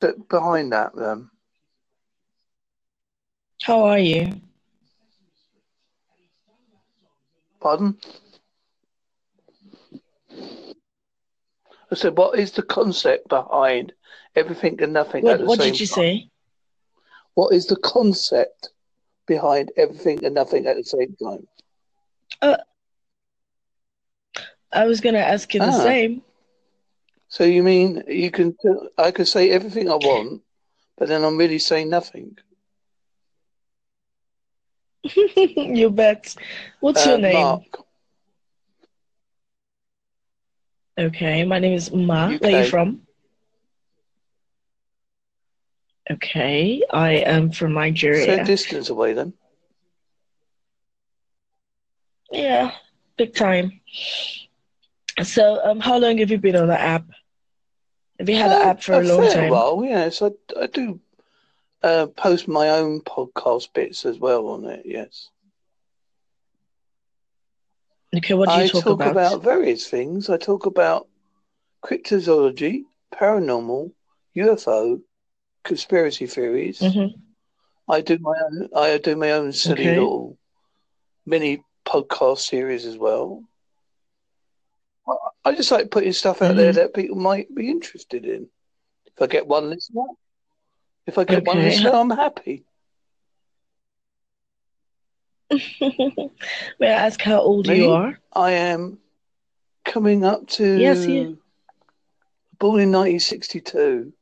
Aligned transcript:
that 0.00 0.28
behind 0.28 0.72
that 0.72 0.94
then? 0.94 1.30
How 3.62 3.84
are 3.84 3.98
you? 3.98 4.40
Pardon? 7.60 7.96
I 11.92 11.96
said, 11.96 12.16
what 12.16 12.38
is 12.38 12.52
the 12.52 12.62
concept 12.62 13.28
behind 13.28 13.92
everything 14.36 14.80
and 14.82 14.92
nothing 14.92 15.24
What 15.24 15.32
at 15.34 15.40
the 15.40 15.48
same 15.48 15.48
time? 15.48 15.48
What 15.48 15.58
did 15.58 15.80
you 15.80 15.86
time? 15.86 15.94
say? 15.96 16.30
What 17.34 17.54
is 17.54 17.66
the 17.66 17.76
concept 17.76 18.70
behind 19.26 19.72
everything 19.76 20.24
and 20.24 20.34
nothing 20.34 20.66
at 20.66 20.76
the 20.76 20.84
same 20.84 21.16
time? 21.22 21.46
Uh, 22.40 22.56
I 24.72 24.86
was 24.86 25.00
gonna 25.00 25.18
ask 25.18 25.52
you 25.52 25.60
the 25.60 25.66
Ah. 25.66 25.82
same. 25.82 26.22
So 27.30 27.44
you 27.44 27.62
mean 27.62 28.04
you 28.08 28.30
can? 28.30 28.56
I 28.98 29.10
can 29.10 29.24
say 29.24 29.50
everything 29.50 29.90
I 29.90 29.94
want, 29.96 30.42
but 30.98 31.08
then 31.08 31.24
I'm 31.24 31.38
really 31.38 31.58
saying 31.58 31.88
nothing. 31.90 32.36
You 35.36 35.90
bet. 35.90 36.34
What's 36.80 37.06
your 37.06 37.16
Uh, 37.16 37.20
name? 37.20 37.32
Mark, 37.32 37.62
Okay, 40.98 41.44
my 41.44 41.58
name 41.58 41.74
is 41.74 41.90
Nma. 41.90 42.40
Where 42.40 42.50
are 42.52 42.54
you 42.64 42.64
from? 42.70 43.02
Okay, 46.10 46.82
I 46.90 47.10
am 47.12 47.50
from 47.52 47.74
Nigeria. 47.74 48.26
Nigeria. 48.26 48.44
distance 48.44 48.88
away 48.90 49.12
then. 49.14 49.34
Yeah, 52.32 52.72
big 53.16 53.34
time. 53.34 53.80
So, 55.22 55.60
um, 55.64 55.80
how 55.80 55.98
long 55.98 56.18
have 56.18 56.30
you 56.30 56.38
been 56.38 56.56
on 56.56 56.68
the 56.68 56.80
app? 56.80 57.04
Have 58.20 58.30
you 58.30 58.36
had 58.36 58.52
Uh, 58.52 58.62
app 58.62 58.84
for 58.84 59.00
a 59.00 59.04
long 59.04 59.26
fair 59.26 59.28
time? 59.28 59.52
while, 59.52 59.84
yes. 59.84 60.22
I, 60.22 60.30
I 60.60 60.66
do 60.68 61.00
uh, 61.82 62.06
post 62.16 62.48
my 62.48 62.68
own 62.70 63.00
podcast 63.00 63.72
bits 63.74 64.04
as 64.06 64.18
well 64.18 64.46
on 64.48 64.64
it. 64.66 64.82
Yes, 64.86 65.30
Okay, 68.16 68.34
what 68.34 68.50
do 68.50 68.58
you 68.58 68.64
I 68.64 68.68
talk 68.68 68.88
talk 68.88 68.90
about? 68.90 69.18
about 69.18 69.42
various 69.42 69.88
things. 69.88 70.28
I 70.30 70.36
talk 70.38 70.66
about 70.66 71.08
cryptozoology, 71.84 72.84
paranormal, 73.14 73.92
UFO, 74.34 75.00
conspiracy 75.64 76.26
theories. 76.26 76.98
hmm 76.98 77.06
I 77.88 78.00
do 78.00 78.18
my 78.20 78.34
own. 78.44 78.68
I 78.74 78.98
do 78.98 79.16
my 79.16 79.32
own 79.32 79.52
silly 79.52 79.88
Okay. 79.88 79.90
little 79.90 80.38
mini 81.26 81.64
podcast 81.86 82.38
series 82.40 82.86
as 82.86 82.98
well. 82.98 83.44
I, 85.44 85.54
just 85.54 85.70
like 85.70 85.90
putting 85.90 86.12
stuff 86.12 86.42
out 86.42 86.56
there 86.56 86.72
hmm 86.72 86.76
that 86.76 86.94
people 86.94 87.16
might 87.16 87.54
be 87.54 87.70
interested 87.70 88.24
in. 88.24 88.48
If 89.06 89.22
I 89.22 89.26
get 89.26 89.46
one 89.46 89.70
listener, 89.70 90.02
if 91.06 91.18
I 91.18 91.24
get 91.24 91.44
one 91.44 91.58
Okay. 91.58 91.62
listener, 91.62 91.92
I'm 91.92 92.10
happy. 92.10 92.64
May 96.80 96.88
I 96.88 97.06
ask 97.06 97.20
how 97.22 97.40
old 97.40 97.66
you 97.68 97.88
are? 97.88 98.18
I 98.32 98.52
am 98.52 98.98
coming 99.84 100.24
up 100.24 100.46
to. 100.48 100.64
Yes, 100.80 101.08
you. 101.08 101.38
born 102.58 102.80
in 102.80 102.90
1962. 102.92 104.12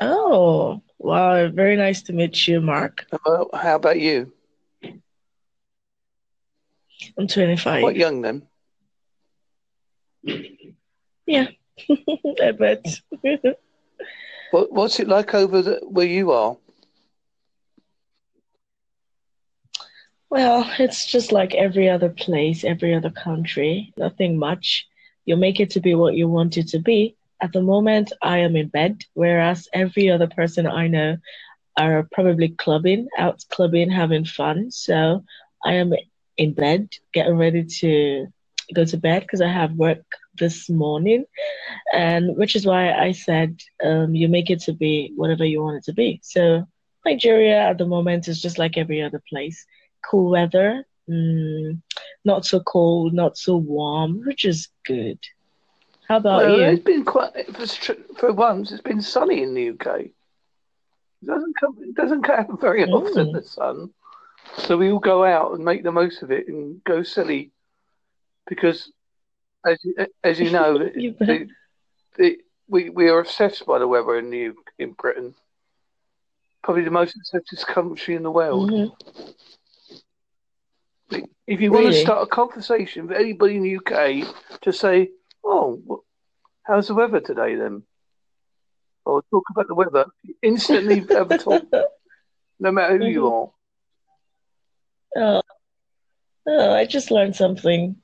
Oh, 0.00 0.82
wow. 0.98 1.48
Very 1.48 1.76
nice 1.76 2.02
to 2.02 2.12
meet 2.12 2.46
you, 2.46 2.60
Mark. 2.60 3.06
Well, 3.24 3.50
how 3.54 3.76
about 3.76 4.00
you? 4.00 4.32
I'm 7.18 7.26
Quite 7.26 7.34
25. 7.34 7.96
young 7.96 8.22
then. 8.22 8.42
Yeah, 11.26 11.48
I 12.42 12.52
bet. 12.52 13.00
What, 14.52 14.72
what's 14.72 15.00
it 15.00 15.08
like 15.08 15.34
over 15.34 15.60
the, 15.60 15.80
where 15.82 16.06
you 16.06 16.30
are? 16.30 16.56
Well, 20.30 20.70
it's 20.78 21.06
just 21.06 21.32
like 21.32 21.54
every 21.54 21.88
other 21.88 22.10
place, 22.10 22.64
every 22.64 22.94
other 22.94 23.10
country, 23.10 23.92
nothing 23.96 24.38
much. 24.38 24.86
You 25.24 25.36
make 25.36 25.60
it 25.60 25.70
to 25.70 25.80
be 25.80 25.94
what 25.94 26.14
you 26.14 26.28
want 26.28 26.56
it 26.56 26.68
to 26.68 26.78
be. 26.78 27.16
At 27.42 27.52
the 27.52 27.60
moment, 27.60 28.12
I 28.22 28.38
am 28.38 28.56
in 28.56 28.68
bed, 28.68 29.02
whereas 29.14 29.68
every 29.72 30.10
other 30.10 30.28
person 30.28 30.66
I 30.66 30.88
know 30.88 31.16
are 31.76 32.08
probably 32.12 32.48
clubbing, 32.50 33.08
out 33.18 33.44
clubbing, 33.50 33.90
having 33.90 34.24
fun. 34.24 34.70
So 34.70 35.24
I 35.64 35.74
am 35.74 35.92
in 36.36 36.52
bed, 36.52 36.88
getting 37.12 37.36
ready 37.36 37.64
to 37.80 38.26
go 38.74 38.84
to 38.84 38.96
bed 38.96 39.22
because 39.22 39.40
I 39.40 39.48
have 39.48 39.72
work 39.72 40.04
this 40.38 40.68
morning, 40.68 41.24
and 41.92 42.36
which 42.36 42.54
is 42.56 42.66
why 42.66 42.92
I 42.92 43.12
said 43.12 43.60
um, 43.84 44.14
you 44.14 44.28
make 44.28 44.50
it 44.50 44.60
to 44.62 44.72
be 44.72 45.12
whatever 45.16 45.44
you 45.44 45.62
want 45.62 45.78
it 45.78 45.84
to 45.84 45.92
be. 45.94 46.20
So 46.22 46.64
Nigeria 47.04 47.60
at 47.68 47.78
the 47.78 47.86
moment 47.86 48.28
is 48.28 48.40
just 48.40 48.58
like 48.58 48.76
every 48.76 49.02
other 49.02 49.22
place 49.28 49.64
cool 50.08 50.30
weather, 50.30 50.84
mm, 51.10 51.80
not 52.24 52.44
so 52.44 52.60
cold, 52.60 53.12
not 53.12 53.36
so 53.36 53.56
warm, 53.56 54.22
which 54.24 54.44
is 54.44 54.68
good. 54.86 55.18
How 56.08 56.18
about 56.18 56.46
Well, 56.46 56.58
you? 56.58 56.64
it's 56.64 56.82
been 56.82 57.04
quite 57.04 57.32
for, 57.54 57.94
for 58.16 58.32
once. 58.32 58.72
It's 58.72 58.82
been 58.82 59.00
sunny 59.02 59.42
in 59.42 59.54
the 59.54 59.70
UK. 59.70 60.00
It 61.22 61.26
doesn't 61.26 61.54
come. 61.58 61.76
It 61.80 61.94
doesn't 61.94 62.26
happen 62.26 62.56
very 62.58 62.84
often. 62.84 63.28
Mm. 63.28 63.32
The 63.32 63.42
sun, 63.42 63.90
so 64.58 64.76
we 64.76 64.90
all 64.90 64.98
go 64.98 65.24
out 65.24 65.52
and 65.52 65.64
make 65.64 65.82
the 65.82 65.92
most 65.92 66.22
of 66.22 66.30
it 66.30 66.48
and 66.48 66.82
go 66.84 67.02
silly 67.02 67.50
because, 68.48 68.90
as 69.66 69.78
you, 69.84 69.94
as 70.24 70.38
you 70.40 70.50
know, 70.50 70.78
You 70.94 71.12
bet. 71.12 71.28
the, 71.28 71.48
the, 72.16 72.38
we 72.68 72.90
we 72.90 73.08
are 73.08 73.18
obsessed 73.20 73.66
by 73.66 73.78
the 73.78 73.88
weather 73.88 74.18
in 74.18 74.30
the 74.30 74.52
in 74.78 74.92
Britain. 74.92 75.34
Probably 76.62 76.84
the 76.84 76.90
most 76.90 77.16
obsessed 77.16 77.66
country 77.66 78.14
in 78.16 78.22
the 78.22 78.30
world. 78.30 78.70
Mhm. 78.70 78.92
If 81.46 81.60
you 81.60 81.70
want 81.70 81.86
to 81.86 81.92
start 81.92 82.22
a 82.24 82.26
conversation 82.26 83.06
with 83.06 83.16
anybody 83.16 83.56
in 83.56 83.62
the 83.62 83.76
UK, 83.76 84.24
just 84.62 84.80
say, 84.80 85.10
"Oh, 85.44 86.02
how's 86.64 86.88
the 86.88 86.94
weather 86.94 87.20
today?" 87.20 87.54
Then, 87.54 87.84
or 89.04 89.22
talk 89.30 89.44
about 89.50 89.68
the 89.68 89.76
weather. 89.76 90.06
Instantly 90.42 91.00
have 91.14 91.30
a 91.30 91.38
talk, 91.38 91.62
no 92.58 92.72
matter 92.72 92.98
who 92.98 93.04
you 93.06 93.22
Mhm. 93.22 93.32
are. 93.32 93.52
Oh, 95.16 95.40
oh, 96.46 96.72
I 96.74 96.84
just 96.84 97.10
learned 97.10 97.34
something. 97.36 97.96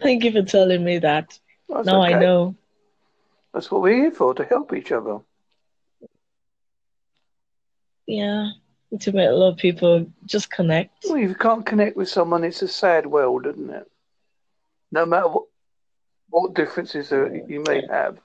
Thank 0.00 0.22
you 0.24 0.30
for 0.32 0.42
telling 0.42 0.84
me 0.84 0.98
that. 0.98 1.38
That's 1.68 1.86
Now 1.86 2.02
I 2.02 2.12
know. 2.18 2.54
That's 3.52 3.70
what 3.70 3.82
we're 3.82 3.96
here 3.96 4.12
for 4.12 4.34
to 4.34 4.44
help 4.44 4.72
each 4.72 4.92
other. 4.92 5.18
Yeah, 8.06 8.50
to 8.98 9.12
make 9.12 9.28
a 9.28 9.32
lot 9.32 9.52
of 9.52 9.56
people 9.56 10.06
just 10.26 10.50
connect. 10.50 11.04
Well, 11.04 11.16
if 11.16 11.28
you 11.28 11.34
can't 11.34 11.66
connect 11.66 11.96
with 11.96 12.08
someone, 12.08 12.44
it's 12.44 12.62
a 12.62 12.68
sad 12.68 13.06
world, 13.06 13.46
isn't 13.46 13.70
it? 13.70 13.90
No 14.92 15.06
matter 15.06 15.28
what, 15.28 15.44
what 16.28 16.54
differences 16.54 17.10
you 17.10 17.64
may 17.66 17.82
have. 17.88 18.18